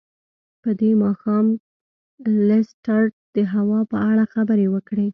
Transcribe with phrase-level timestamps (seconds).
[0.61, 1.45] په دې ماښام
[2.47, 5.07] لیسټرډ د هوا په اړه خبرې وکړې.